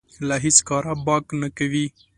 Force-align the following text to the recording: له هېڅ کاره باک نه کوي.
له 0.27 0.35
هېڅ 0.43 0.57
کاره 0.67 0.93
باک 1.05 1.25
نه 1.41 1.49
کوي. 1.57 1.85